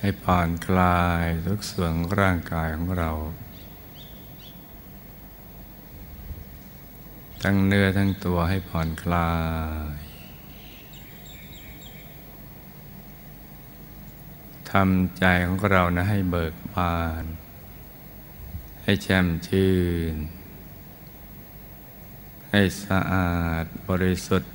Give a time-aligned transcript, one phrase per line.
[0.00, 3.10] ให้ผ่อนคลายทุกส่วนร่างกายของเรา
[7.42, 9.32] ทั้งเนื้อทั้งตัวให้ผ่อนคลา
[9.92, 9.96] ย
[14.70, 17.24] ทำใจของเรานะให้เบิกบาน
[18.82, 19.72] ให้แช่มชื่
[20.12, 20.16] น
[22.50, 24.52] ให้สะอาดบริสุทธิ์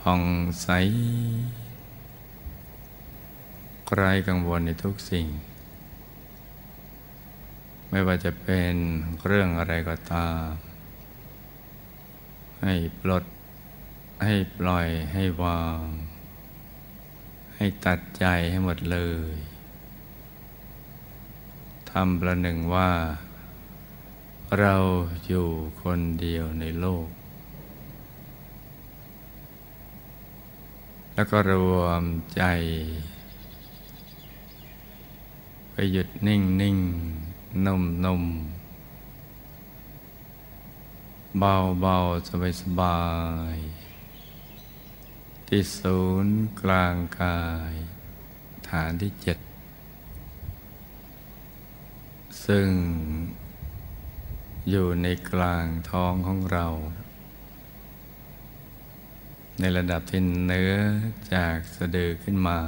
[0.00, 0.22] ผ่อง
[0.62, 0.68] ใส
[3.94, 5.26] ไร้กังวลในทุกสิ่ง
[7.90, 8.74] ไม่ว่าจะเป็น
[9.26, 10.48] เรื่องอะไรก็ตาม
[12.62, 13.24] ให้ปลด
[14.24, 15.82] ให้ปล่อยให้วาง
[17.56, 18.98] ให้ตัดใจให้หมดเล
[19.32, 19.34] ย
[21.90, 22.90] ทำประหนึ่งว่า
[24.60, 24.76] เรา
[25.26, 25.48] อยู่
[25.82, 27.08] คนเดียวในโลก
[31.14, 32.02] แล้วก็รวม
[32.36, 32.42] ใจ
[35.72, 36.78] ไปหยุดนิ่งนิ่ง
[37.66, 38.24] นุ่มนุ่ม
[41.38, 41.96] เบาเบา
[42.28, 43.00] สบายสบา
[43.54, 43.56] ย
[45.48, 47.40] ที่ศูนย์กลางกา
[47.70, 47.74] ย
[48.68, 49.38] ฐานที่เจ็ด
[52.46, 52.68] ซึ่ง
[54.70, 56.66] อยู่ในกลางท้องของเรา
[59.60, 60.74] ในระดับที่เนื้อ
[61.34, 62.60] จากสะดือขึ้นมา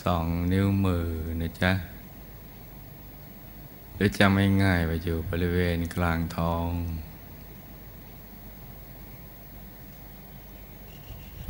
[0.00, 1.06] สองนิ้วมือ
[1.40, 1.72] นะจ๊ะ
[3.94, 6.68] หรือจำไม่ง่ายไปอยู่บริเวณกลางท้อง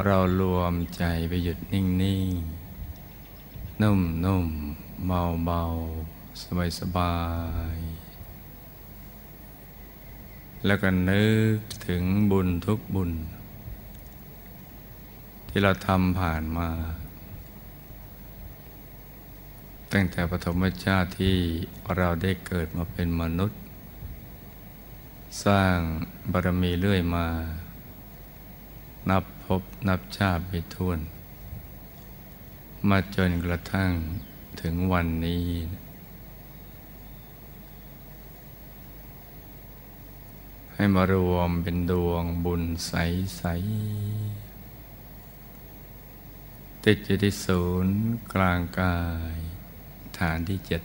[0.04, 7.16] เรารวมใจไปหยุดนิ่งๆ นุ่มๆ เบาๆ สบา
[7.76, 11.26] ยๆแล้วก็นึ
[11.56, 13.10] กถึงบุญทุกบุญ
[15.48, 16.70] ที่เราทำผ่านมา
[19.92, 21.36] ตั้งแต่ปฐมชาติที่
[21.96, 23.60] เราได้เกิดมาเป็นมนุษย์
[25.44, 25.76] สร้าง
[26.32, 27.26] บารมีเรื่อยมา
[29.10, 30.98] นับพบนับชาติไปทวน
[32.88, 33.90] มาจนกระทั่ง
[34.60, 35.46] ถึงวันนี้
[40.74, 47.96] ให้มารวมเป็นดวงบุญใสๆติดอยู่ที่ศูนย์
[48.32, 48.98] กลางกา
[49.36, 49.51] ย
[50.18, 50.82] ฐานที่เจ็ด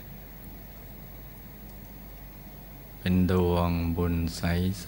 [2.99, 4.87] เป็นดวงบุญใส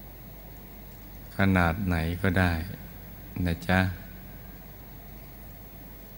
[0.00, 2.52] ๆ ขนาดไหนก็ได้
[3.44, 3.80] นะจ๊ะ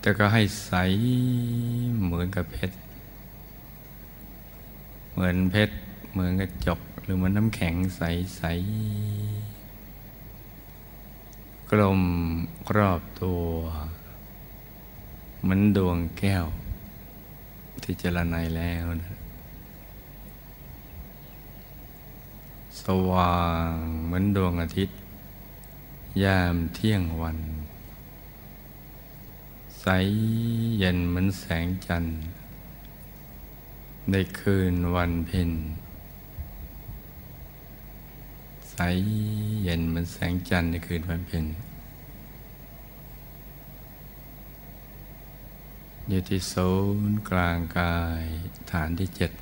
[0.00, 0.72] แต่ก็ให้ใส
[2.04, 2.76] เหมือนกับเพชร
[5.12, 5.76] เหมือนเพชร
[6.12, 8.52] เหมือนกระจก หรือเหมือนน้ำแข็งใส ๆ
[11.70, 12.02] กลม
[12.76, 13.42] รอบตัว
[15.42, 16.46] เหมือนดวงแก้ว
[17.84, 19.18] ที่เจรไนแล้วนะ
[22.82, 23.38] สว่า
[23.70, 23.72] ง
[24.04, 24.96] เหมือนดวงอาทิตย์
[26.22, 27.38] ยามเที่ยงวัน
[29.80, 29.86] ใส
[30.78, 32.14] เย็นเหมือนแสงจันทร์
[34.10, 35.50] ในคืนวันเพ็ญ
[38.70, 38.78] ใส
[39.64, 41.44] เย็นเหมือนแสงจันทร์ในคืนวันเพ็ญ
[46.08, 46.72] อยู่ที่ศู
[47.08, 48.24] นย์กลางกาย
[48.72, 49.32] ฐานที่เจ็ด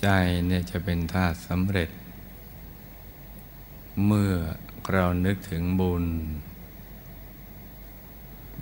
[0.00, 0.06] ใจ
[0.46, 1.90] เนี่ยจะเป็นธาตุสำเร็จ
[4.06, 4.32] เมื่อ
[4.92, 6.04] เรานึกถึงบุญ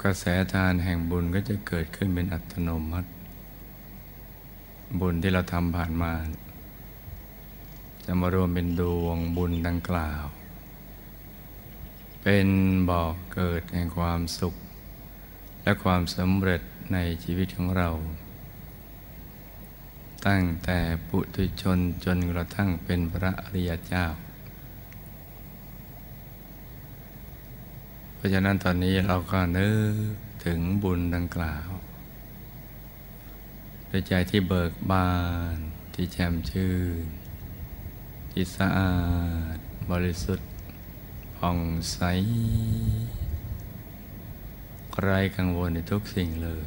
[0.03, 3.11] กระแสทานแห่งบุญก็จะเกิดขึ้นเป็นอัตโนมัติ
[5.01, 6.13] บุญที่เราทำผ่านมา
[8.05, 10.25] จะมารวมเป็นดวงบุญดังกล่าว
[12.23, 12.49] เป็น
[12.89, 14.55] บ่อกเกิดแห่งความสุข
[15.67, 17.89] และความสำเร็จในชีวิตของเรา
[20.27, 20.79] ตั้งแต่
[21.09, 24.05] ปุถุชนจนกระทั่งเป็นพระอริยเจ้า
[28.15, 29.95] เพราะฉะนั้นตอนนี้เราก็นึก
[30.45, 31.69] ถึงบุญดังกล่าว
[33.91, 35.11] ด้วยใจที่เบิกบา
[35.55, 35.57] น
[35.95, 37.07] ที่แจ่มชื่น
[38.31, 38.97] ที่สะอา
[39.57, 39.59] ด
[39.91, 40.49] บริสุทธิ์
[41.37, 41.59] ผ่อง
[41.93, 41.99] ใส
[45.03, 46.67] ไร้กังวลในทุกสิ่งเลย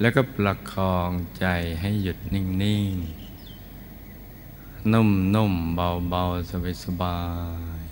[0.00, 1.46] แล้วก็ประคองใจ
[1.80, 6.50] ให้หยุดนิ่งๆ นุ่มๆ เบาๆ
[6.84, 7.20] สบา
[7.78, 7.86] ยๆ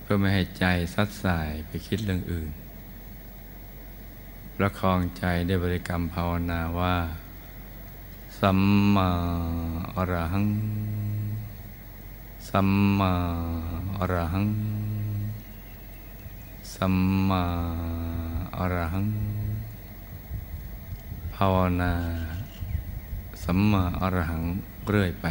[0.00, 0.64] เพื่อไม่ให้ใจ
[0.94, 2.50] ซัดสายไปคิดเรื่องอื่น
[4.56, 6.96] ประคองใจด้วยบริกรรมภาวนาว่า
[8.40, 8.60] สัม
[8.94, 9.10] มา
[9.96, 10.46] อรหัง
[12.48, 13.12] สัมมา
[13.98, 14.46] อรหัง
[16.76, 16.96] สัม
[17.28, 17.44] มา
[18.56, 19.08] อรหัง
[21.34, 21.94] ภาวนา
[23.44, 24.42] สัมมาอรหัง
[24.88, 25.26] เรื่อยไป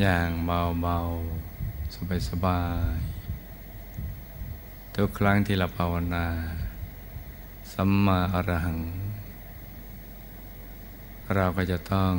[0.00, 2.62] อย่างเบาๆ สบา
[2.94, 6.26] ยๆ ทุกครั้งที่เราภาวนา
[7.72, 8.78] สัมมาอรหัง
[11.34, 12.12] เราก็จะต้อง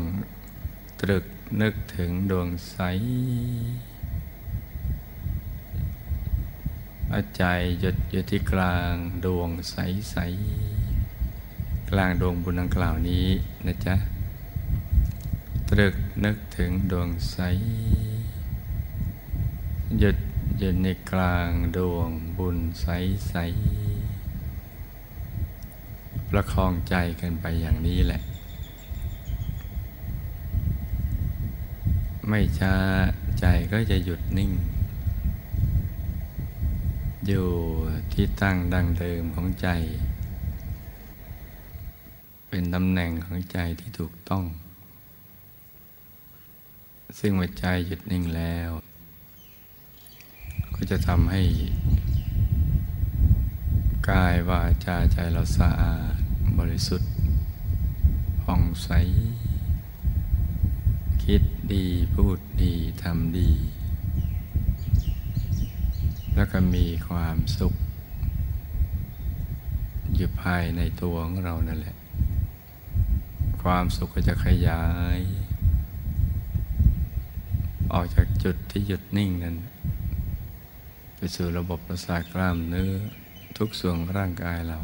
[1.02, 1.26] ตรึก
[1.62, 2.78] นึกถึงดวงใส
[7.14, 7.44] อาใจ
[7.80, 8.94] หยุดอยู่ที่กลาง
[9.26, 9.76] ดวงใส
[10.12, 10.16] ใส
[11.90, 13.28] กลางดวงบุญดังกล่าวนี้
[13.66, 13.96] นะจ๊ะ
[15.70, 17.38] ตรึกนึกถึงดวงใส
[20.00, 20.18] หยุด
[20.58, 22.88] อยู่ในกลางดวงบุญใส
[23.30, 23.36] ใส
[26.30, 28.22] ประคองใจกันไปอย่างนี้แหละ
[32.28, 32.76] ไม่ช้า
[33.40, 34.52] ใจก็จะหยุดนิ่ง
[37.30, 37.52] อยู่
[38.14, 39.68] ที่ตั้งดังเดิมของใจ
[42.50, 44.44] เป็นตำแหน่งของใจที่ถูกต้อง
[47.20, 48.70] ซึ่งเมื่อใจหยุดนิ่งแล้ว
[50.76, 51.44] ก็จะทำให้
[54.10, 56.20] กายวาจาใจเราสะอาด
[56.60, 57.12] บริสุทธิ์
[58.42, 58.90] ผ่องใส
[61.24, 61.44] คิด
[61.74, 62.74] ดีพูดดี
[63.04, 63.52] ทำดี
[66.40, 67.74] แล้วก็มีความสุข
[70.16, 71.98] อยู่ภายในตัวของเรานั่นแหละ
[73.64, 74.84] ความสุขก็จะขยา
[75.18, 75.20] ย
[77.94, 79.56] ออกจากจุดที่หยุดนิ่งนั้น
[81.16, 82.94] ไปสู่ระบบประสาทกล้ามเนื้อ
[83.58, 84.80] ทุกส่วนร่างกายเรา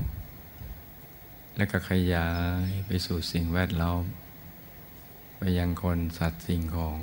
[1.56, 2.30] และก็ขยา
[2.66, 4.04] ยไปสู่สิ่งแวดล้อม
[5.38, 7.00] ไปยังคนสัตว์สิ่งของ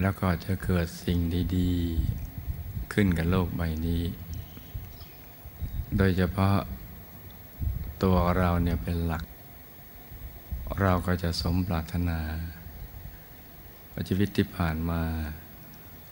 [0.00, 1.18] แล้วก็จะเกิดสิ่ง
[1.56, 4.02] ดีๆ ขึ้นกับโลกใบนี้
[5.96, 6.56] โดยเฉพาะ
[8.02, 9.24] ตัวเราเนี่ยเป็นหลัก
[10.82, 12.20] เราก็จะสมปรารถนา
[14.08, 15.02] ชีวิตที่ผ่านมา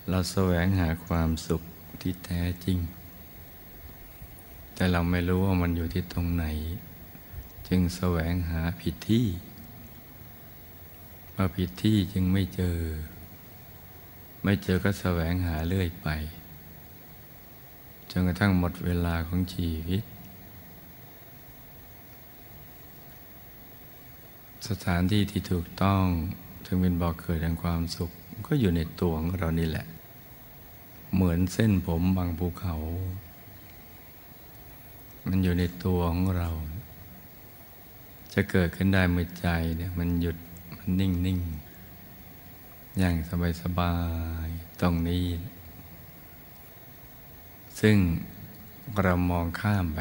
[0.08, 1.62] เราแสวงหาความสุข
[2.00, 2.78] ที่แท้จริง
[4.74, 6.44] แต่เราไม่รู้ว่ามันอยู่ที่ตรงไหน
[7.68, 9.26] จึงแสวงหาผิดที่
[11.32, 12.78] เมื่อผิดที่จึงไม่เจอ
[14.50, 16.08] ไม่เจอก็แสวงหาเรื่อยไป
[18.10, 20.02] จนกระทั่งหมดเวลาของชีวิต
[24.68, 26.04] สถานที่ที่ถูกต้อง
[26.64, 28.10] ถึงเป็นบ่อกเกิดแห่งความสุข
[28.46, 29.86] ก็อยู่ในตัวของเรานี่แหละ
[31.14, 32.76] เหมือนเส้นผมบางภูเขา
[35.28, 36.48] มันอยู่ในตัวของเรา
[38.34, 40.36] จะเกิดขึ้นได้เมื่อใจเนี่ยมันหยุด
[40.76, 41.40] มันนิ่งนิ่ง
[42.98, 43.94] อย่างสบายสบา
[44.46, 44.48] ย
[44.80, 45.26] ตรงนี้
[47.80, 47.96] ซึ่ง
[49.02, 50.00] เรามองข้ามไป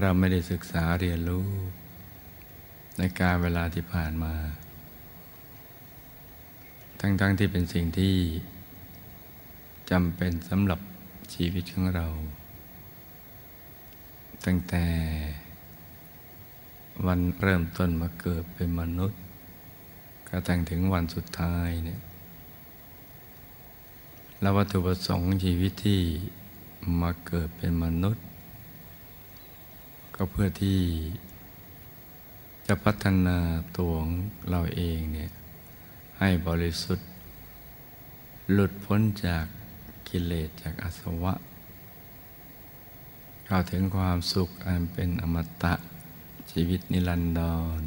[0.00, 1.48] เราไม่ได้ศึกษาเรียนรู้
[2.98, 4.34] ในการเวลาที่ผ่านมา
[7.00, 8.14] ทั้งๆทที่เป็นสิ่งที่
[9.90, 10.80] จำเป็นสำหรับ
[11.34, 12.06] ชีวิตของเรา
[14.44, 14.84] ตั้งแต่
[17.06, 19.21] วันเริ่มต้นมาเกิดเป็นมนุษย์
[20.34, 22.00] กระทั่งถึงวันสุดท้ายเนี่ย
[24.40, 26.00] แล้ววัตถุประสงค์ชีวิตที่
[27.00, 28.24] มาเกิดเป็นมนุษย์
[30.14, 30.80] ก็เพื่อที่
[32.66, 33.38] จะพัฒนา
[33.78, 34.12] ตัวของ
[34.50, 35.30] เราเองเนี่ย
[36.18, 37.08] ให้บริสุทธิ์
[38.52, 39.44] หลุดพ้นจาก
[40.08, 41.34] กิเลสจากอาสวะ
[43.46, 45.74] เข้าถึงความสุขอันเป็นอมตะ
[46.50, 47.40] ชีวิตนิรันด
[47.80, 47.81] ร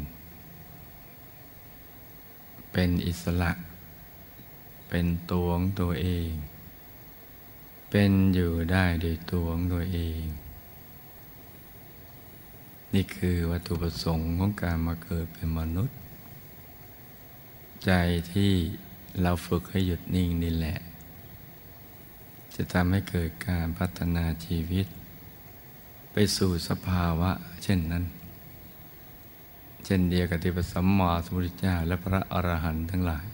[2.78, 3.52] เป็นอิสระ
[4.88, 6.30] เป็นตัวของตัวเอง
[7.90, 10.22] เป็นอยู่ได้โดยตัวของตัวเอง
[12.94, 15.96] นี่คือวัตถุประสงค์ของการมาเกิดเป็นมนุษย์
[17.84, 17.92] ใจ
[18.32, 18.52] ที่
[19.22, 20.78] เราฝึกให้หยุดนิ่งนี่แหละ
[22.54, 24.86] จะทำให้เกิดการพัฒนาชีวิต
[26.12, 27.30] ไปสู่สภาวะ
[27.64, 28.04] เช่นนั้น
[29.88, 33.26] เช่นเดียวกับที่พระสัมมาสัมพุทธเจ้าและพระอรหันต์ทั้งหลาย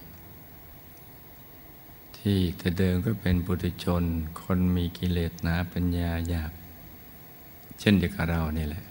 [2.16, 4.04] ที่แต่เดิมก็เป็นปุถุชน
[4.42, 6.52] คนมีกิเลสหนาปัญญาหยาบ
[7.80, 8.84] เช่นเดียวกับเรานี่แหละ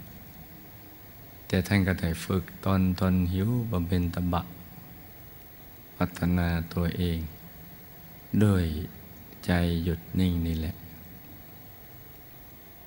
[1.48, 4.42] แต่ท่านก็ได้ฝึกตนทนหิวบำเพ็ญตบะ
[5.98, 7.20] พัฒนาตัวเอง
[8.44, 8.66] ด้วย
[9.46, 9.52] ใจ
[9.84, 10.76] หยุดนิ่งนี่แหละ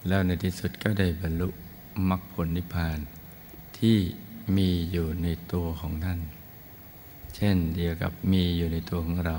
[0.08, 1.48] แล้วในที่สุดก็ได้บรรลุ
[2.08, 2.98] มรรคผลนิพพาน
[3.78, 3.98] ที่
[4.56, 6.20] มีอยู่ในตัวของท่าน
[7.36, 9.36] เช่นเดียวกับมีอยู่ในตัวของเรา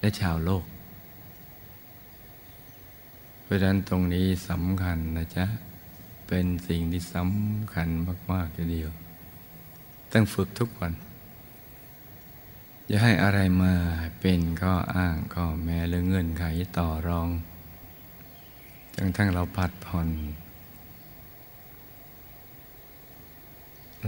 [0.00, 0.64] และชาวโลก
[3.42, 5.46] เพราะฉะนั้นตรงนี้สำคัญนะจ๊ะ
[6.28, 7.88] เป็นสิ่งที่สำคัญ
[8.32, 8.90] มากๆทีเดียว
[10.12, 10.92] ต้องฝึกทุกวัน
[12.88, 13.74] อย่าให้อะไรมา
[14.20, 16.44] เป็นข้ออ้างข้อแม้หรือเงื่อนไข
[16.78, 17.28] ต่อรอง
[18.94, 20.08] จนทั้งเราผัดผ่อน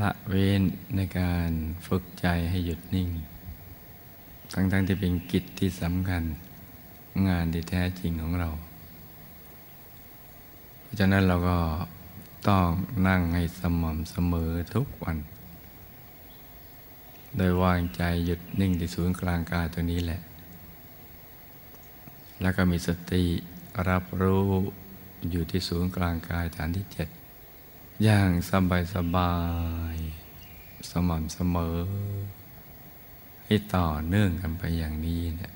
[0.01, 0.63] ละเว้น
[0.97, 1.51] ในการ
[1.87, 3.09] ฝึกใจให้หยุดนิ่ง
[4.53, 6.23] ทั้งๆทที่เป็นกิจที่สำคัญ
[7.29, 8.51] งานที่แท้จริงของเรา
[10.83, 11.59] เพราะฉะนั้นเราก็
[12.49, 12.69] ต้อง
[13.09, 15.17] นั่งให้สม่ำเสมอทุกวัน
[17.37, 20.21] โดยวางใจหยุดนิ่งที่ศูนย์กลางกายตัวนี้แหละ
[22.43, 23.25] แล้วก็มีสติ
[23.89, 24.49] รับรู้
[25.31, 27.09] อยู่ที่ศูนย์กลางกายฐานที่เจ็ด
[28.05, 29.35] อย่างสบายสบา
[29.95, 29.97] ย
[30.91, 31.79] สม่ำเสมอ
[33.45, 35.53] ให้ต่อเนื่องกันไปอย่างนี้เนี่ย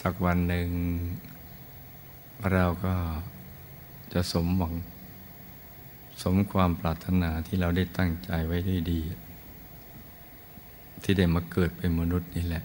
[0.00, 0.68] สักวันหนึ่ง
[2.52, 2.94] เราก็
[4.12, 4.74] จะสมหวัง
[6.22, 9.00] สมความปรารถนาที่เราได้ตั้งใจไว้ด้วยดี
[11.02, 12.64] ที่ได้มาเกิดเป็นมนุษย์นี่แหละ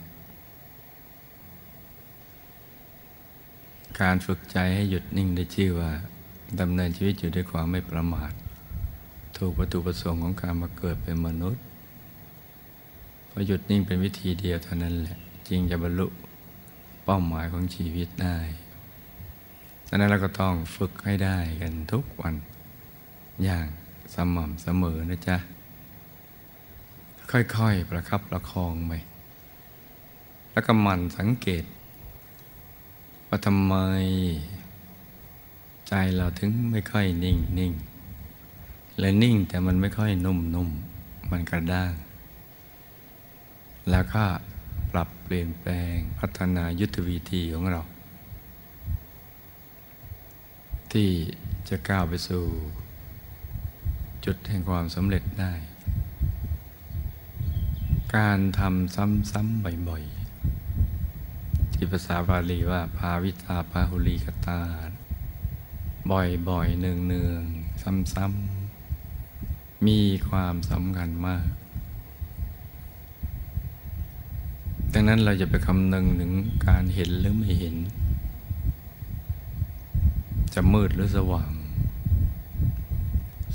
[4.01, 5.91] การฝึกใจให้หยุดนิ่งได้ชื่อว่า
[6.60, 8.32] ดำเนินชีวิตอยู่ด้วยความไม่ประมาท
[9.38, 11.63] ถูกวัตถุประสงค์ของการมาเกิดเป็นมนุษย์
[13.30, 16.08] พอหยุดนิ่งเป็นวิธีเดียวเท่านั้นแหละ จึงจะบรรลุ
[17.04, 18.38] เป้าหมายของชีวิตได้
[19.88, 22.36] ดังนั้นเราก็ต้องฝึกให้ได้กันทุกวัน
[23.44, 23.68] อย่าง
[24.13, 25.38] สม่ำเสมอนะจ๊ะ
[27.32, 28.94] ค่อยๆประคับประคองไป
[30.51, 31.63] แล้วก็หมั่นสังเกต
[33.27, 33.75] ว่าทำไม
[35.88, 37.74] ใจเราถึงไม่ค่อยนิ่งนิ่ง
[39.00, 40.70] และนิ่งแต่มันไม่ค่อยนุ่มนุ่ม
[41.32, 41.94] มันกระด้าง
[43.89, 44.24] แล้วก็
[44.91, 47.82] ปรับเปลี่ยนแปลงพัฒนายุทธวิธีของเรา
[50.91, 51.10] ที่
[51.70, 52.44] จะก้าวไปสู่
[54.25, 55.53] จุดแห่งความสำเร็จได้
[58.15, 58.96] การทำ
[59.32, 64.62] ซ้ำๆบ่อยๆที่ภาษาบาลีว่า ภาวิตาพาหุลีกตา
[66.12, 67.82] บ่อยๆเนืองๆ
[68.14, 70.00] ซ้ำๆมี
[70.30, 71.48] ความสำคัญมาก
[74.94, 76.34] ดังนั้นเราจะไปคำนึงถึง
[76.68, 77.76] การเห็นหรือไม่เห็น
[80.54, 81.52] จะมืดหรือสว่าง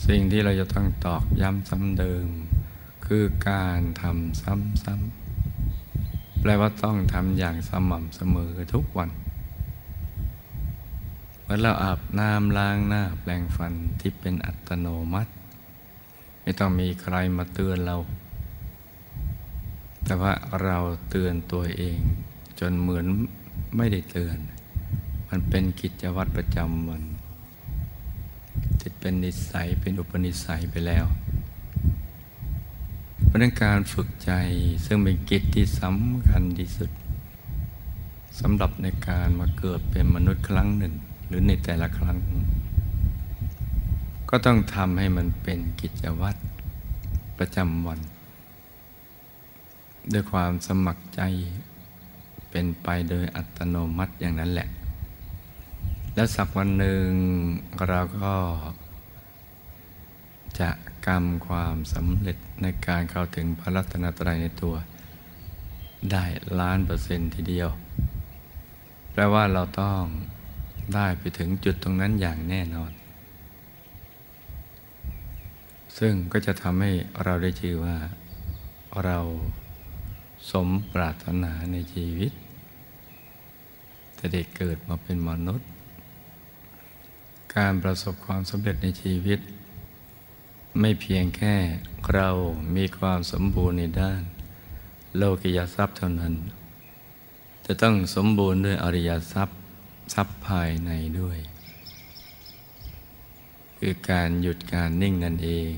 [0.07, 2.27] สิ่งที่เราจะต้องตอกย้ำซ้ำเดิม
[3.07, 9.11] คือการทำซ้ำๆแปลว่าต้องทำอย่างสม่ำเสมอทุกวัน
[11.55, 15.33] มื่อเราอาบน้ำล้างหน้าแปลงฟันที่เป็นอัตโนมัติ
[16.43, 17.97] ไม่ต้องมีใครมาเตือนเรา
[20.05, 20.33] แต่ว่า
[20.63, 20.79] เรา
[21.11, 21.99] เตือนตัวเอง
[22.61, 23.07] จนเหมือน
[23.77, 24.39] ไม่ได้เตือน
[25.29, 27.03] มันเป็นกิจวัตรประจำวัน
[28.81, 31.05] จิตเป็นนิสัยเป็นอุปนิสัยไปแล้ว
[33.25, 34.33] เพราะนั้นการฝึกใจ
[34.85, 36.91] ซึ่งเป็นกิจที่สำคัญที่สุด
[38.41, 40.95] สำหรับในการมาเกิดเป็นมนุษย์ครั้งหนึ่ง
[41.33, 42.19] รือในแต่ละครั้ง
[44.31, 46.41] ก็ต้องทำให้มันเป็นกิจวัตร
[47.39, 48.01] ประจำวัน
[50.13, 51.21] ด้วยความสมัครใจ
[52.51, 54.69] เป็นไปโดยอัตโนมัติอย่างนั้นแหละ
[56.15, 57.09] แล้วสักวันหนึ่ง
[57.89, 58.35] เราก็
[60.61, 60.71] จะ
[61.07, 64.75] กรรมความสำเร็จในการเข้าถึงพระรัตนตรัยในตัว
[66.11, 66.25] ได้
[66.59, 67.69] ล้านเปอร์เซ็นต์ทีเดียว
[69.13, 70.03] แปลว่าเราต้อง
[70.95, 72.93] ได้ไปถึงจุดตรงนั้นอย่างแน่นอน
[75.99, 76.93] ซึ่งก็จะทำให้
[77.25, 77.97] เราได้ชื่อว่า
[79.05, 79.19] เรา
[80.51, 82.33] สมปรารถนาในชีวิต
[84.15, 85.69] แต่เด็กเกิดมาเป็นมนุษย์
[87.57, 89.41] การประสบความสำเร็จในชีวิต
[90.81, 91.55] ไม่เพียงแค่
[92.15, 92.29] เรา
[92.77, 94.23] มีความสมบูรณ์ในด้าน
[95.17, 96.35] โลกิยทรัพย์เท่านั้น
[97.67, 99.59] จะต้องสมบูรณ์ด้วยอริยทรัพย์
[100.15, 100.91] ทรัพย์ภายใน
[101.21, 101.39] ด้วย
[103.79, 105.73] คือการหยุดการนิ่งนั่นเอง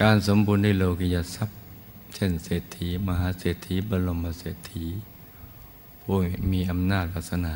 [0.00, 1.58] การสมบูรณ์ในโลกิยทรัพย์
[2.14, 4.84] เช่นเศรษฐี มหาเศรษฐีบรมเศรษฐี
[6.02, 6.16] ผู้
[6.52, 7.54] มีอำนาจวาสนา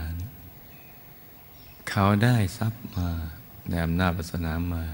[1.89, 3.09] เขาได้ทรัพย์มา
[3.69, 4.85] ได้อำนาจวาสนามา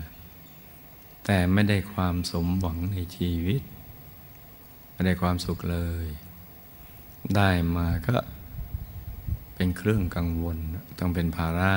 [1.25, 3.63] แต่ไม่ได้ความสมหวังในชีวิต
[4.93, 6.07] ไม่ได้ความสุขเลย
[7.37, 8.17] ได้มาก็
[9.57, 10.57] เป็นเครื่องกังวล
[10.99, 11.73] ต้องเป็นภาระ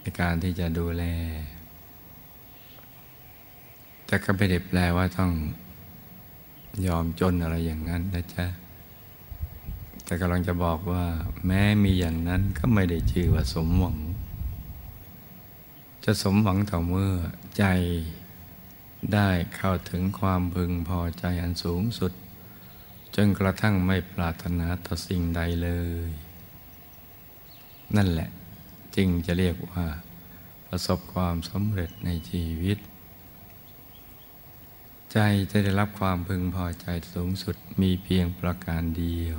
[0.00, 1.04] ในการที่จะดูแล
[4.06, 5.32] แต่ก็ไม่ได้แปลว่าต้อง
[6.86, 8.46] ยอมจนอะไรอย่างนั้นนะจ๊ะ
[10.04, 11.04] แต่กำลังจะบอกว่า
[11.46, 13.96] แม้มีอย่างนั้นก็ไม่ได้ชื่อว่าสมหวัง
[16.04, 17.12] จะสมหวังต่อเมื่อ
[17.58, 17.64] ใจ
[19.14, 22.12] ได้เข้าถึงความพึงพอใจอันสูงสุด
[23.14, 25.70] จนกระทั่งไม่ปรารถนาต่อสิ่งใดเล
[26.08, 26.10] ย
[27.96, 28.30] นั่นแหละ
[28.96, 29.86] จึงจะเรียกว่า
[30.66, 32.78] ประสบความสำเร็จในชีวิต
[35.12, 35.18] ใจ
[35.50, 39.38] จะได้รับความพึงพอใจสูงสุดมีเพียงประการเดียว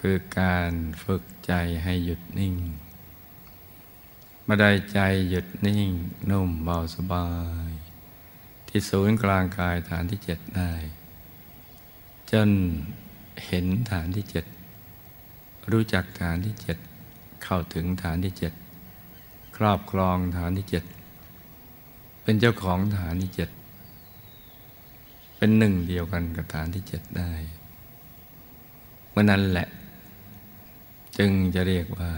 [0.00, 0.72] คือการ
[1.04, 1.52] ฝึกใจ
[1.84, 2.54] ให้หยุดนิ่ง
[4.44, 5.90] เมื่อใดใจหยุดนิ่ง
[6.30, 7.28] นุ่มเบาสบา
[7.68, 7.70] ย
[8.68, 10.72] ที่ศูนย์กลางกายฐานที่เจ็ดได้
[12.32, 12.50] จน
[13.46, 14.44] เห็นฐานที่เจ็ด
[15.72, 16.78] รู้จักฐานที่เจ็ด
[17.42, 18.52] เข้าถึงฐานที่เจ็ด
[19.56, 20.84] ครอบครองฐานที่เจ็ด
[22.22, 23.50] เป็นเจ้าของฐานที่เจ็ด
[25.36, 27.32] เป็นหนึ่งเดียวกันกับฐานที่เจ็ดได้
[29.10, 29.68] เมื่อนั้นแหละ
[31.18, 32.10] จึงจะเรียกว่า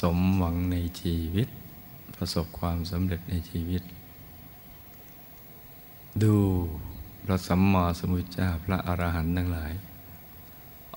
[0.00, 1.48] สมหวังในชีวิต
[2.16, 3.82] ประสบความสำเร็จในชีวิต
[6.22, 6.36] ดู
[7.24, 9.72] พระสัมมาสัมพุทธเจ้าพระอรหันต์ทั้งหลาย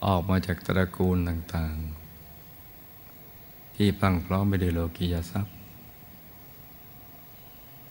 [0.05, 5.55] ออกมาจากตระกูลต่างๆ ที่พังพร้อมไปด้วยโลกียทรัพย์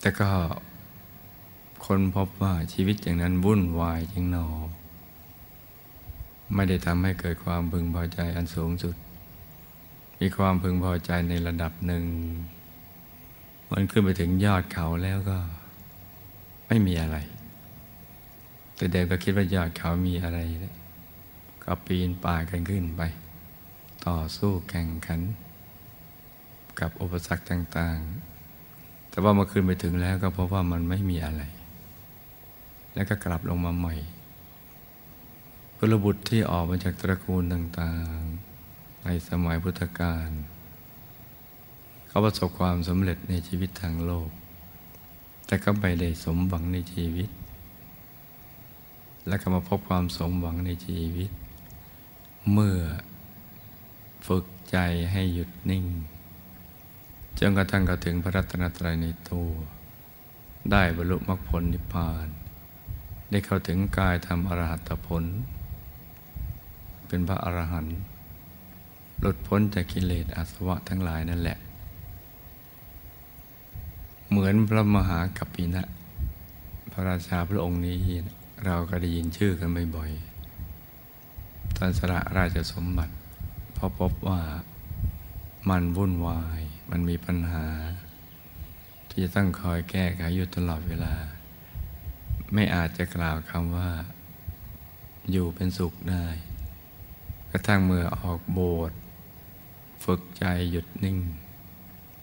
[0.00, 0.28] แต่ก็
[1.86, 4.47] คนพบว่าชีวิตอย่างนั้นวุ่นวายจริงหนอ
[6.54, 8.97] ไม่ได้ทำให้เกิดความพึงพอใจอันสูงสุด
[10.21, 12.04] มีความพึงพอใจในระดับหนึ่ง
[13.71, 15.38] มันขึ้นไปถึงยอดเขาแล้วก็
[16.68, 17.16] ไม่มีอะไร
[18.82, 20.38] แต่เดิมก็คิดว่ายอดเขามีอะไร
[21.64, 23.02] ก็ปีนป่ายกันขึ้นไป
[24.06, 25.21] ต่อสู้แข่งขัน
[26.80, 27.99] กับอุปสรรคต่าง
[28.54, 31.42] ๆ แต่ว่าเมื่อคืนไปถึงแล้วก็พบว่ามันไม่มีอะไร
[32.95, 33.95] แล้วก็กลับลงมาใหม่
[35.76, 40.30] พลบุตรที่ออกมาจากตระกูลต่างๆ ในสมัยพุทธกาล
[42.08, 44.30] เขาประสบความสำเร็จในชีวิตทางโลก
[45.47, 47.30] แต่ก็ไม่ได้สมหวังในชีวิต
[49.28, 51.30] และก็มาพบความสมหวังในชีวิต
[52.52, 52.78] เมื่อ
[54.26, 54.76] ฝึกใจ
[55.13, 55.85] ให้หยุดนิ่ง
[57.39, 59.50] จนกระทั่งเข้าถึงพระรัตนตรัยในตัว
[60.71, 62.26] ได้บรรลุมรรคผลนิพพาน
[63.30, 65.25] ได้เข้าถึงกายธรรมอรหัตผล
[67.06, 67.99] เป็นพระอรหันต์
[69.21, 71.58] หลุดพ้นจากกิเลสอาสวะทั้งหลายนั่นแหละ
[74.28, 75.82] เหมือนพระมหากัปปินะ
[76.93, 77.97] พระราชาพระองค์นี้
[78.66, 83.14] เราก็ได้ยินชื่อกันบ่อยๆท่านสละราชสมบัติ
[83.75, 84.42] เพราะพบว่า
[85.70, 87.66] มันวุ่นวาย มันมีปัญหา
[89.08, 91.14] ที่จะต้องคอยแก้ไขอยู่ตลอดเวลา
[92.52, 93.90] ไม่อาจจะกล่าวคำว่า
[95.30, 96.25] อยู่เป็นสุขได้
[97.50, 98.98] กระทั่งเมื่อออกโบสถ์
[100.04, 101.18] ฝึกใจหยุดนิ่ง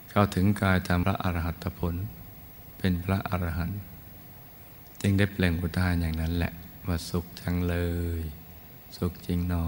[0.10, 1.96] เข้าถึงกายธรรมพระอรหัตผล
[2.78, 3.80] เป็นพระอรหันต์
[5.02, 6.54] จึงได้เปล่งอุทานอย่างนั้นแหละ
[6.88, 7.76] ว่าสุขจังเล
[8.20, 8.22] ย
[8.98, 9.66] สุขจริงหนอ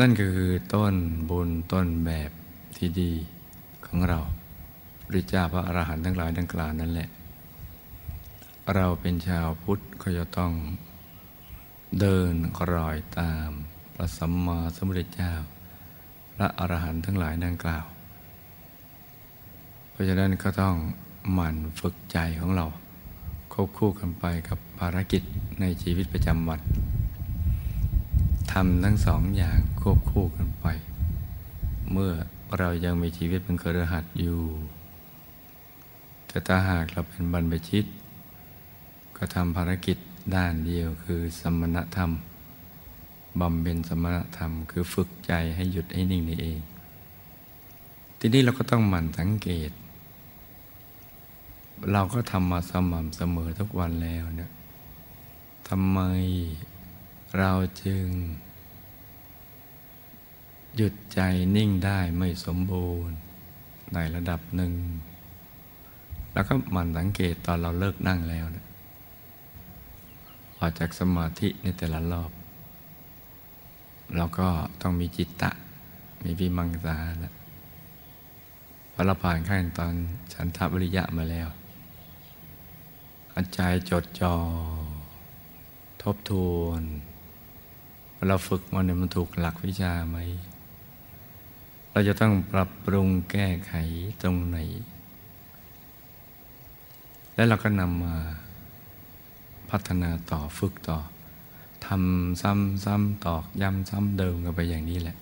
[0.00, 0.94] นั่นก็คือต้น
[1.30, 2.30] บุญต้นแบบ
[2.76, 3.12] ที่ดี
[3.86, 4.20] ของเรา
[5.06, 7.08] พระเจ้าพระอรหันต์ทั้งหลายดังกล่าวนั่นแหละ
[8.74, 10.52] เราเป็นชาวพุทธก็จะต้อง
[12.00, 12.32] เดิน
[12.74, 13.50] รอยตาม
[13.94, 15.32] พระสัมมาสัมพุทธเจ้า
[16.34, 17.86] พระอรหันต์ทั้งหลายดังกล่าว
[19.90, 20.74] เพราะฉะนั้นก็ต้อง
[21.32, 22.66] หมั่นฝึกใจของเรา
[23.52, 25.22] ควบคู่กันไปกับภารกิจ
[25.60, 26.60] ในชีวิตประจำวัน
[28.52, 30.66] ทำทั้งสองอย่างควบคู่กันไป
[31.92, 32.12] เมื่อ
[32.58, 34.40] เรายังมีชีวิตเป็นเครือขัดอยู่
[36.26, 37.84] แต่ถ้าหากเราเป็นบรรพชิต
[39.16, 39.96] ก็ทำภารกิจ
[40.34, 42.10] ด้านเดียวคือสมณธรรม
[43.40, 46.60] บำเพ็ญสมณธรรม คือฝึกใจให้หยุดให้นิ่งนี่เอง
[48.18, 49.70] ทีนี้เราก็ต้องหมั่นสังเกต
[51.92, 54.50] เราก็ทำมาสม่ำเสมอทุกวันแล้วเนี่ย
[55.68, 56.00] ทำไม
[57.38, 57.52] เรา
[57.84, 58.06] จึง
[60.76, 61.20] หยุดใจ
[61.56, 63.16] นิ่งได้ไม่สมบูรณ์
[63.94, 64.74] ในระดับหนึ่ง
[66.32, 68.66] แล้วก็มันสังเกตตอนเราเลิกนั่งแล้วนะ
[70.58, 72.30] ออกจากสมาธิในแต่ละรอบ
[74.16, 74.48] เราก็
[74.82, 75.50] ต้องมีจิตตะ
[76.22, 77.34] มีวิมังสาแล้ว
[78.92, 79.92] พอเราผ่านขั้นตอน
[80.32, 81.48] ฉันทบริยะมาแล้ว
[83.36, 84.34] อาจายจดจอ่อ
[86.02, 86.82] ทบทวน
[88.28, 90.18] เราฝึกมันเนี่ยมันถูกหลักวิชาไหม
[91.90, 93.72] เราจะต้องปรับปรุงแก้ไข
[94.22, 94.58] ตรงไหน
[97.34, 98.16] แล้วเราก็นำมา
[99.70, 100.98] พัฒนาต่อฝึกต่อ
[101.86, 105.16] ทำซ้ำๆตอกย้ำซ้ำเดิมกันไปอย่างนี้แหละ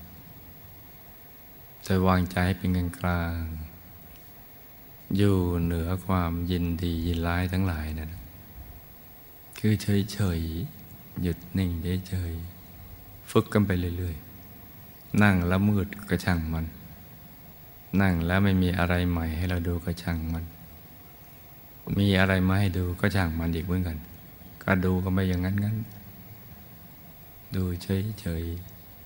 [1.84, 3.34] โดยวางใจให้เป็นกลางกลาง
[5.16, 8.10] อยู่เหนือความยินดียินร้ายทั้งหลายนะั่น
[9.58, 10.40] คือเฉยเฉย
[11.22, 12.32] หยุดนิ่งเฉยเฉย
[13.30, 16.66] ฝึกกันไปเรื่อยๆ นั่งแล้วมืดก็ช่างมัน
[18.00, 20.44] นั่งแล้วไม่มีอะไรใหม่ให้เราดูก็ช่างมัน
[21.98, 23.98] มีอะไรมาให้ดูก็ช่างมันอีกเหมือนกัน
[24.62, 25.76] ก็ดูก็ไม่อย่างนั้นงั้น
[27.54, 28.44] ดูเฉย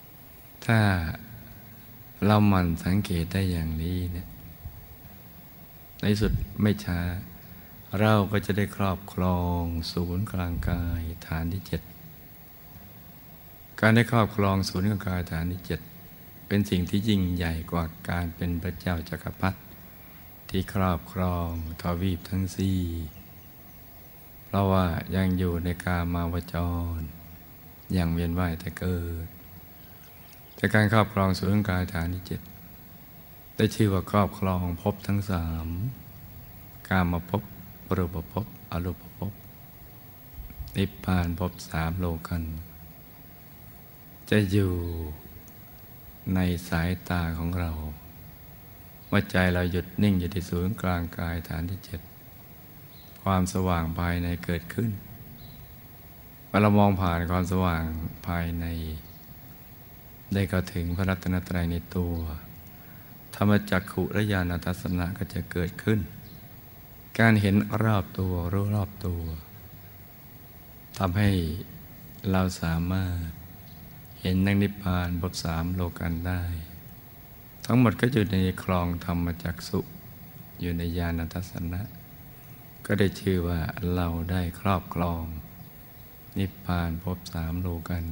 [0.02, 0.78] ๆ ถ้า
[2.26, 4.26] เราหมั่นสังเกตได้อย่างนี้เนี่ย
[6.04, 7.00] ในสุดไม่ช้า
[8.00, 9.62] เราก็จะได้ครอบครอง
[9.92, 11.82] ศูนย์กลางกายฐานที่เจ็ด
[13.80, 15.80] การได้ครอบครองศูนย์กลางกายฐานที่เจ็ด
[16.46, 19.58] เป็นสิ่งที่ยิ่งใหญ่กว่าการเป็นพระเจ้าจักรพรรดิ
[20.50, 21.50] ที่ครอบครอง
[21.82, 22.80] ทวีปทั้งสี่
[24.44, 24.86] เพราะว่า
[25.16, 26.56] ยังอยู่ในกามาวจ
[26.98, 27.00] ร
[27.96, 29.26] ยังเวียนว่ายแต่เกิด
[30.56, 32.40] แต่การครอบครองศูนย์กลางกายฐานที่เจ็ด
[33.62, 35.66] ได้ชื่อว่าครอบครองภพทั้งสาม
[36.88, 37.42] กามาภพ
[37.96, 39.32] รูปภพอรูปภพ
[40.76, 42.42] นิพพานภพสามโลกัน
[44.30, 44.72] จะอยู่
[46.34, 47.70] ในสายตาของเรา
[49.08, 52.00] เมื่อใจเราหยุดนิ่งอยู่ที่ศูนย์กลางกายฐานที่เจ็ด
[53.22, 54.90] ความสว่างภายในเกิดขึ้น
[56.46, 57.84] เมื่อเรามองผ่านความสว่าง
[58.26, 58.66] ภายใน
[60.34, 62.14] ได้เข้าถึงพระรัตนตรัยในตัว
[63.36, 66.00] ธรรมจักขุระยาณทัศนะก็จะเกิดขึ้น
[67.18, 69.22] การเห็นรอบตัวรู้รอบตัว
[70.98, 71.30] ทำให้
[72.30, 73.26] เราสามารถ
[74.20, 76.42] เห็นนังนิพพานบทสามโลกันได้
[77.66, 79.80] ทั้งหมดก็อยู่ในคลองธรรมจักสุ
[80.60, 81.80] อยู่ในญาณทัศนะ
[82.86, 83.60] ก็ได้ชื่อว่า
[83.94, 85.22] เราได้ครอบครอง
[86.38, 88.04] นิพพานพบสามโลกัน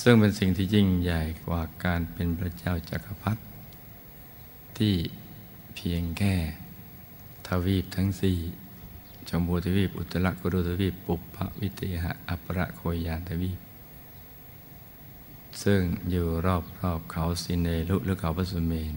[0.00, 3.40] ซึ่งเป็นสิ่งที่ยิ่งใหญ่กว่าการเป็นพระเจ้าจักรพรรดิ
[4.78, 4.94] ที่
[5.74, 6.34] เพียงแค่
[7.46, 8.38] ทวีปทั้งสี่
[9.28, 13.58] จมพูทวีป อุตรกุรุทวีป ปุพพวิเตหะ อัปรโคยานทวีป
[15.62, 18.94] ซึ่งอยู่รอบรอบเขาสินเนลุหรือเขาพระสุเมน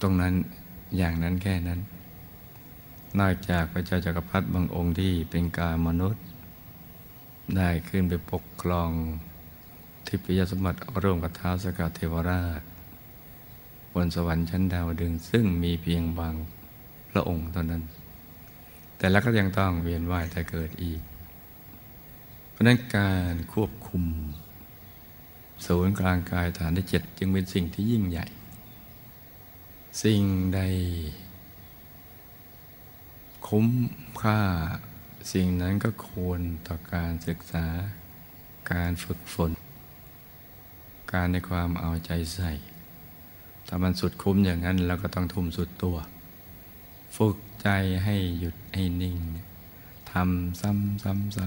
[0.00, 0.34] ตรงนั้น
[0.96, 1.80] อย่างนั้นแค่นั้น
[3.18, 6.24] นอกจากพระเจ้าจักรพรรดิบางองค์ที่เป็นกามนุษย์
[7.56, 8.90] ได้ขึ้นไปปกครอง
[10.06, 12.62] ทิพยสมบัติร่วมกับท้าวสกัดเทวราช
[13.96, 16.34] บนสวรรค์ชั้นดาวดึงซึ่งมีเพียงบาง
[17.10, 17.82] พระองค์เท่านั้น
[18.96, 21.00] แต่แล้วก็ยังต้องเวียนว่ายแต่เกิดอีก
[22.50, 24.04] เพราะนั้นการควบคุม
[25.66, 28.26] ศูนย์กลางกายฐานที่เจ็ดจึงเป็นสิ่งที่ยิ่งใหญ่
[30.02, 30.22] สิ่ง
[30.54, 30.60] ใด
[33.48, 33.66] คุ้ม
[34.20, 34.40] ค่า
[35.32, 37.66] สิ่งนั้นก็ควรต่อการศึกษา
[38.72, 39.50] การฝึกฝน
[41.12, 42.52] การในความเอาใจใส่
[43.66, 45.96] ถ้ามันสุดคุ้มอย่างนั้นเราก็ต้องทุ่มสุดตัว
[47.16, 47.68] ฝึกใจ
[48.04, 49.16] ให้หยุดให้นิ่ง
[50.12, 51.46] ทำซ้ำซ้ำซ้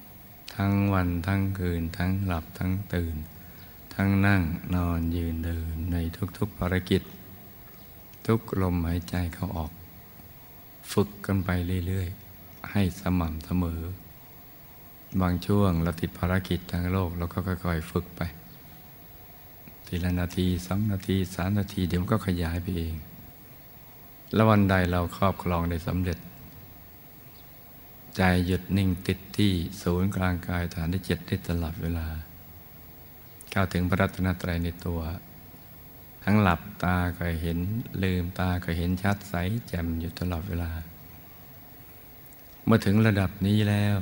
[0.00, 3.16] ำทั้งวันทั้งคืน ทั้งหลับทั้งตื่น
[3.94, 4.42] ทั้งนั่ง
[4.74, 5.96] นอนยืนเดินใน
[6.38, 7.02] ทุกๆภารกิจ
[8.26, 9.72] ทุกลมหายใจเข้าออก
[10.92, 11.50] ฝึกกันไป
[11.86, 13.80] เรื่อยๆ ให้สม่ำเสมอ
[15.20, 18.20] บางช่วงเราติดภารกิจทางโลกเราก็ค่อยๆ ฝึกไป
[19.86, 22.94] ทีละนาทีสองนาทีสามนาที เดี๋ยวมันก็ขยายไปเอง
[24.34, 26.18] แล้ววันใดเราครอบครองได้สำเร็จ
[28.16, 32.06] ใจหยุดนิ่งติดที่ศูนย์กลางกายฐานที่เจ็ดได้ตลอดเวลา
[33.50, 35.00] เข้าถึงพระรัตนตรัยในตัว
[36.24, 37.58] ทั้งหลับตาก็เห็น
[38.02, 39.34] ลืมตาก็เห็นชัดใส
[39.68, 40.70] แจ่มอยู่ตลอดเวลา
[42.64, 43.96] เมื่อถึงระดับนี้แล้ว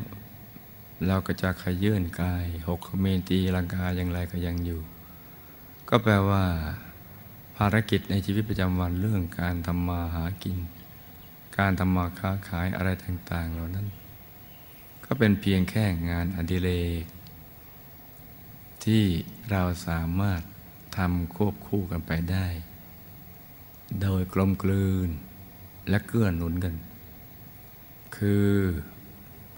[1.06, 4.80] เราก็จะขยื่นกายหกเมตีลังกาอย่างไรก็ยังอยู่
[5.94, 6.44] ก็แปลว่า
[7.56, 10.58] ภารกิจในชีวิตประจำวันเรื่องการทำมาหากิน
[11.58, 13.86] การทำมาค้าขายอะไรต่าง ๆ เหล่านั้น
[15.04, 16.70] ก็เป็นเพียงแค่งานอดิเร
[17.02, 17.04] ก
[18.84, 19.04] ที่
[19.50, 20.40] เราสามารถ
[20.98, 22.46] ทำควบคู่กันไปได้
[24.02, 25.08] โดยกลมกลืน
[25.88, 26.74] และเกื้อหนุนกัน
[28.16, 28.50] คือ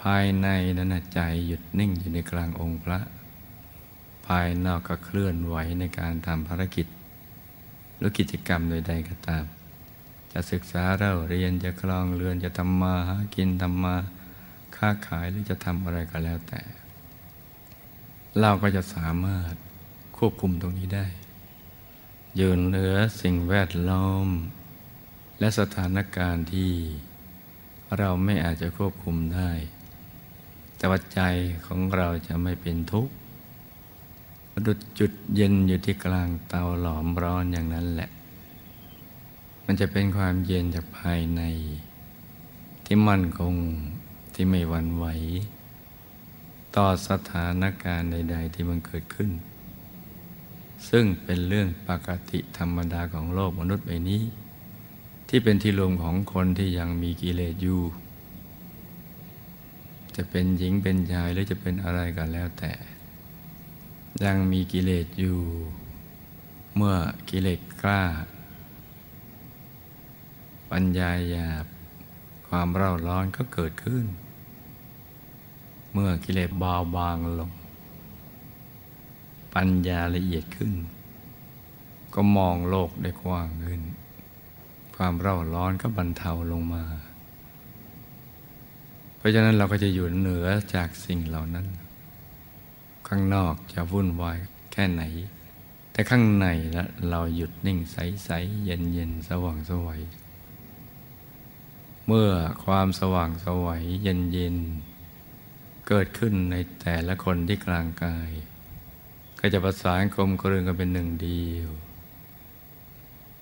[0.02, 3.00] ภายในนั้นใจหยุดนิ่งอยู่ในกลางองค์พระ
[4.26, 6.86] ภายนอกก็เคลื่อนไหวในการทำภารกิจ
[7.96, 9.44] หรือกิจกรรมใดๆก็ตาม
[10.32, 13.94] จะศึกษาเราเรียนจะคลองเรือนจะทำมาหากินทำมา
[14.76, 16.62] ค้าขายหรือจะทำอะไรก็แล้วแต่
[18.40, 19.54] เราก็จะสามารถ
[20.16, 21.06] ควบคุมตรงนี้ได้
[22.40, 24.28] ยืนเหนือสิ่งแวดล้อม
[25.38, 26.70] และสถานการณ์ที่
[27.98, 29.50] เราไม่อาจจะควบคุมได้
[30.76, 31.20] แต่ว่าใจ
[31.66, 33.14] ของเราจะไม่เป็นทุกข์
[34.66, 38.10] ดุดจุดเย็นอยู่ที่กลางเตาหลอมร้อนอย่างนั้นแหละ
[39.64, 41.42] มันจะเป็นความเย็นจากภายใน
[42.84, 43.54] ที่มั่นคง
[44.34, 45.06] ที่ไม่หวั่นไหว
[46.76, 49.30] ต่อสถานการณ์ใด ๆ ที่มันเกิดขึ้น
[50.88, 54.22] ซึ่งเป็นเรื่องปกติธรรมดาของโลกมนุษย์ใบนี้
[55.28, 57.82] ที่เป็นที่รวมของคนที่ยังมีกิเลสอยู่
[60.16, 62.72] จะเป็นหญิงเป็นชายหรือจะเป็นอะไรก็แล้วแต่
[64.22, 65.40] ยังมีกิเลสอยู่
[66.76, 66.96] เมื่อ
[67.30, 68.02] กิเลสกล้า
[70.70, 71.66] ปัญญาหยาบ
[72.48, 74.04] ความเร่าร้อนก็เกิดขึ้น
[75.92, 77.50] เมื่อกิเลสเบาบางลง
[79.54, 80.72] ปัญญาละเอียดขึ้น
[82.14, 83.82] ก็มองโลกได้กว้างขึ้น
[84.96, 86.84] ความเร่าร้อนก็บรรเทาลงมา
[89.16, 91.66] เพราะฉะนั้นเราก็จะอยู่เหนือจากสิ่งเหล่านั้น
[93.08, 94.38] ข้างนอกจะวุ่นวาย
[94.72, 95.02] แค่ไหน
[95.92, 100.00] แต่ข้างในละเราหยุดนิ่งใสๆเย็นๆสว่างสวย
[102.06, 102.30] เมื่อ
[102.64, 104.56] ความสว่างสวัยเย็นเย็น
[105.88, 108.30] เกิดขึ้นในแต่ละคนที่กลางกาย
[109.38, 111.70] ก็จะประสานกลมกลืนกันเป็นหนึ่งเดียว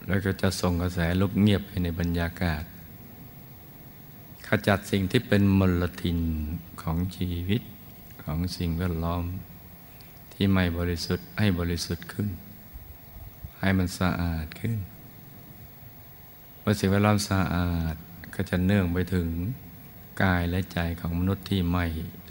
[0.07, 2.64] แล้วก็จะส่งกระแสลุกเงียบไปในบรรยากาศ
[4.46, 6.18] ขจัดสิ่งที่เป็นมลทิน
[6.83, 7.62] ของชีวิต
[8.25, 9.22] ของสิ่งแวดล้อม
[10.44, 12.28] ที่ไม่บริสุทธิ์ให้บริสุทธิ์ขึ้น
[13.61, 14.78] ให้มันสะอาดขึ้น
[16.61, 17.94] เมื่อสิ่งแวดล้อมสะอาด
[18.35, 19.28] ก็จะเนื่องไปถึง
[20.22, 21.85] กายและใจของมนุษย์ที่ไม่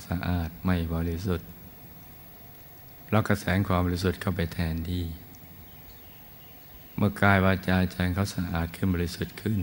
[0.07, 1.47] สะอาดไม่บริสุทธิ์
[3.09, 5.03] แล้วกระแสความบริสุทธิ์เข้าไปแทนที่
[6.97, 9.59] เมื่อกายวาจาใจเขาสะอาดขึ้นบริสุทธิ์ขึ้น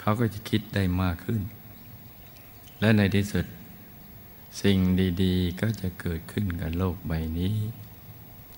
[0.00, 1.40] เขาก็จะคิดได้มากขึ้น
[2.80, 3.46] และในที่สุด
[4.60, 4.78] สิ่ง
[5.22, 7.54] ดีๆ ก็จะเกิดขึ้นกับโลกใบนี้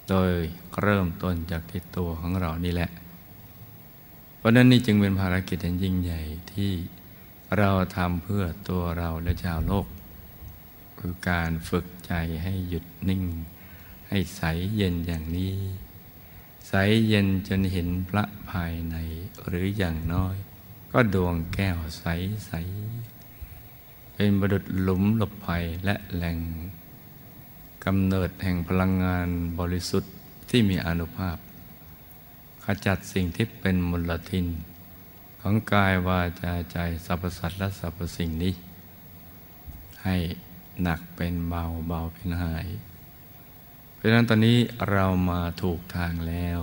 [0.08, 0.32] โดย
[0.80, 2.90] เริ่มต้นจากที่ตัวของเรานี่แหละ
[4.36, 6.20] เพราะนั้นนี่จึงเป็นภารกิจอันยิ่งใหญ่
[6.52, 6.72] ที่
[7.58, 9.86] เราทำเพื่อตัวเราและชาวโลก
[10.98, 13.24] คือการฝึกใจให้หยุดนิ่ง
[14.08, 14.42] ให้ใส
[14.76, 15.54] เย็นอย่างนี้
[16.68, 16.74] ใส
[17.08, 18.96] เย็นจนเห็นพระภายใน
[19.46, 20.36] หรืออย่างน้อย
[20.92, 22.04] ก็ดวงแก้วใส
[22.46, 22.52] ใส
[24.22, 26.38] เป็นบดุดหลุมหลบภัยและแหล่ง
[27.84, 29.28] กำเนิดแห่งพลังงาน
[29.58, 30.12] บริสุทธิ์
[30.50, 31.36] ที่มีอนุภาพ
[32.64, 34.46] ขจัดสิ่งที่เป็นมลทิน
[35.40, 38.54] ของกายวาจาใจสรรพสัตว์และสรรพสิ่งนี้
[40.04, 40.16] ให้
[40.82, 42.66] หนักเป็นเบาเบาเป็นหาย
[43.94, 44.58] เพราะฉะนั้นตอนนี้
[44.90, 46.58] เรามาถูกทางแล้ว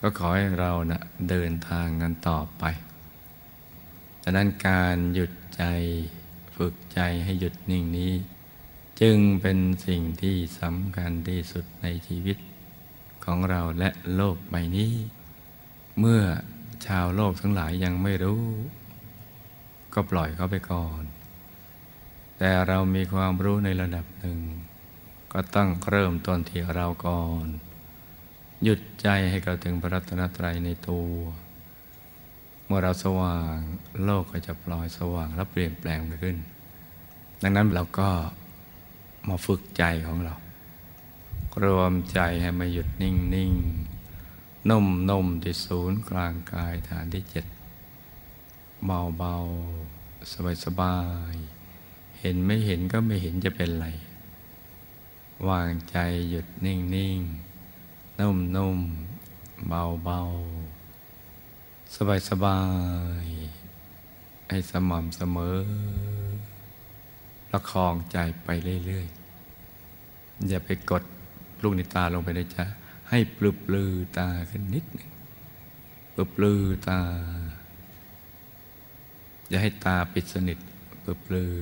[0.00, 2.64] ก็ขอให้เรานะเดินทางกันต่อไป
[4.22, 5.64] ดังนั้นการหยุดใจ
[6.64, 8.12] ฝึกใจให้หยุดนิ่งนี้
[9.00, 12.38] จึงเป็นสิ่งที่สำคัญที่สุดในชีวิต
[13.24, 14.92] ของเราและโลกใบนี้
[15.98, 16.22] เมื่อ
[16.86, 18.42] ชาวโลกทั้งหลายยังไม่รู้
[19.94, 21.02] ก็ปล่อยเขาไปก่อน
[22.38, 24.40] แต่เรามีความรู้ในระดับหนึ่ง
[25.32, 27.46] ก็ต้องเริ่มต้นที่เราก่อน
[28.62, 31.10] หยุดใจให้เราถึงพระรัตนตรัยในตัว
[32.72, 33.56] มื่อเราสว่าง
[34.04, 36.36] โลกก็จะปล่อยสว่างและเปลี่ยนแปลงไปขึ้น
[37.42, 38.08] ดังนั้นเราก็
[39.28, 40.34] มาฝึกใจของเรา
[41.64, 43.52] รวมใจให้มาหยุดนิ่งนิ่ง
[44.68, 47.46] นุ่มนุ่มที่ศูนย์กลางกายฐานที่เจ็ด
[48.84, 49.34] เบาเบา
[50.32, 50.96] สบายสบา
[51.32, 51.34] ย
[52.18, 53.86] เห็นไม่เห็นก็ไม่เห็นจะเป็นไร
[55.48, 55.96] วางใจ
[56.30, 57.18] หยุดนิ่งนิ่ง
[58.20, 58.78] นุ่มนุ่ม
[59.68, 60.20] เบาเบา
[61.96, 62.60] สบายสบา
[63.24, 63.26] ย
[64.50, 65.58] ให้สม่ำเสมอ
[67.50, 68.48] ประคองใจไป
[68.86, 71.04] เรื่อยๆ อย่าไปกด
[71.62, 72.64] ลูกในตาลงไปนะจ๊ะ
[73.10, 75.10] ให้ปลืบลือตาขึ้นนิดหนึ่ง
[76.14, 77.00] ปลืบลือตา
[79.48, 80.58] อย่าให้ตาปิดสนิท
[81.04, 81.56] ปลืบลือ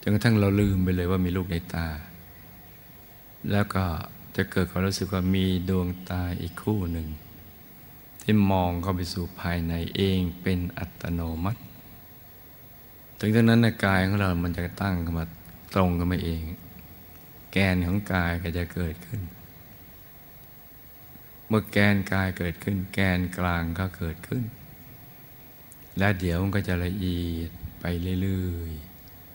[0.00, 1.86] จนกระทั่งเราลืมไปเลยว่ามีลูกในตา
[3.50, 3.84] แล้วก็
[4.36, 7.08] จะเกิดความรู้สึกว่ามีดวงตาอีกคู่หนึ่ง
[8.22, 11.60] ที่มองเข้าไปสู่ภายในเองเป็นอัตโนมัติ
[13.18, 15.24] ถึงตอนนั้นกายของเรา มันจะตั้งขึ้นมา
[15.74, 16.42] ตรงขึ้นมาเอง
[17.52, 19.20] แกนของกายก็จะเกิดขึ้น
[21.48, 24.44] เมื่อแกนกายเกิดขึ้น แกนกลางก็เกิดขึ้น
[25.98, 27.84] และเดี๋ยวมันก็จะละเอียดไป
[28.22, 28.72] เรื่อย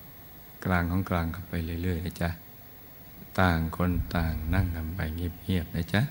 [0.01, 2.29] ๆ กลางของกลางเข้าไปเรื่อยๆนะจ๊ะ
[3.39, 6.01] ต่างคนต่างนั่งกันไปเงียบๆนะจ๊ะ